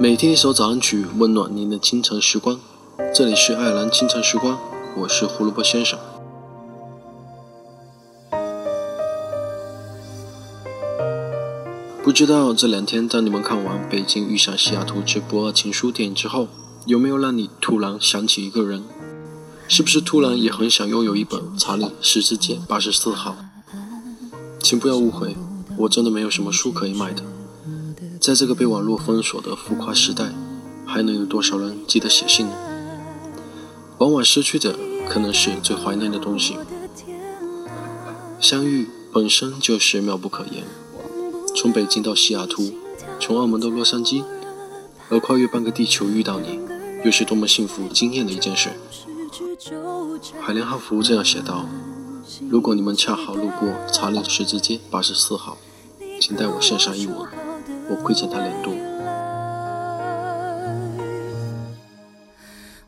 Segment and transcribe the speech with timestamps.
[0.00, 2.58] 每天一首早安曲，温暖您的清晨时光。
[3.14, 4.58] 这里是爱尔兰清晨时光，
[4.96, 5.98] 我是胡萝卜先生。
[12.02, 16.48] 不知道这两天，当你们看完《北京遇上西雅图之不二情书》电影之后，
[16.86, 18.82] 有没有让你突然想起一个人？
[19.68, 23.36] 是不是突然也很想拥有一本《查理十字街八十四号》？
[24.62, 25.36] 请不要误会，
[25.76, 27.22] 我真的没有什么书可以卖的。
[28.30, 30.32] 在这个被网络封锁的浮夸时代，
[30.86, 32.52] 还能有多少人记得写信呢？
[33.98, 36.56] 往往失去的可能是最怀念的东西。
[38.38, 40.64] 相遇本身就是妙不可言，
[41.56, 42.72] 从北京到西雅图，
[43.18, 44.22] 从澳门到洛杉矶，
[45.08, 46.60] 而跨越半个地球遇到你，
[47.04, 48.70] 又是多么幸福惊艳的一件事。
[50.40, 51.66] 海莲哈弗这样写道
[52.48, 55.58] ：“如果你们恰好路过查理十字街八十四号，
[56.20, 57.28] 请代我献上一吻。”
[57.90, 58.70] 我亏欠他两度。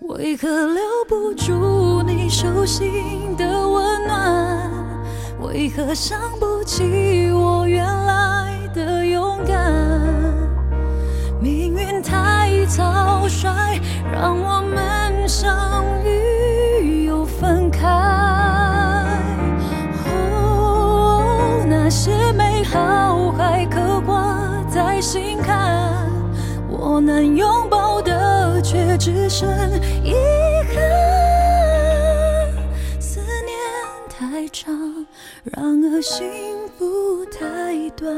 [0.00, 4.70] 为何留不住你手心的温暖？
[5.42, 9.70] 为何想不起我原来的勇敢？
[11.40, 13.78] 命运太草率，
[14.10, 16.25] 让我们相遇
[25.06, 26.10] 心坎，
[26.68, 29.48] 我能拥抱的却只剩
[30.02, 30.12] 遗
[30.74, 30.82] 憾。
[32.98, 33.56] 思念
[34.08, 34.74] 太长，
[35.44, 36.26] 然而幸
[36.76, 38.12] 福太短。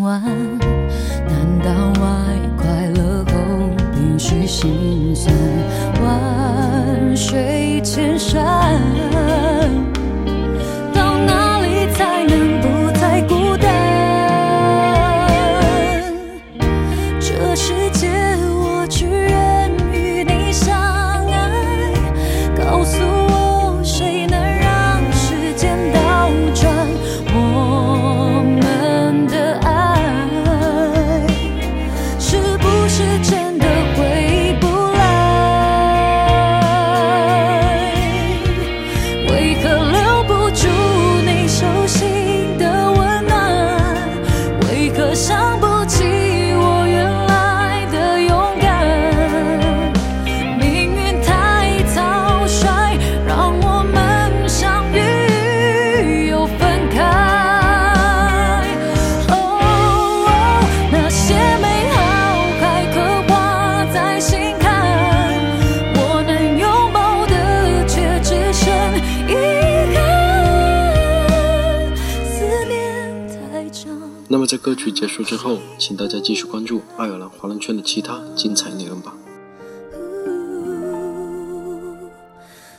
[0.00, 1.68] 难道
[2.02, 3.32] 爱快乐后
[3.92, 5.34] 必须心酸？
[6.02, 8.42] 万水千山，
[10.92, 13.70] 到哪里才能不再孤单？
[17.20, 18.23] 这世界。
[74.34, 79.14] 那么在歌曲结束之后，请大家继续关注爱尔兰华人圈的其他精彩内容吧。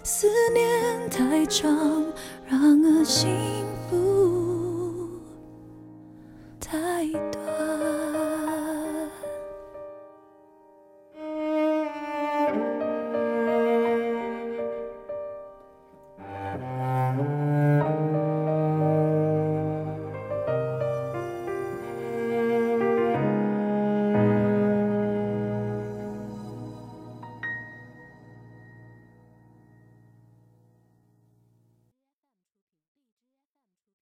[0.04, 1.74] 思念太长，
[2.46, 3.65] 让心。